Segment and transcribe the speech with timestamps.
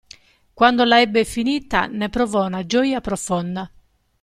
[0.55, 3.69] Quando la ebbe finita ne provò una gioia profonda.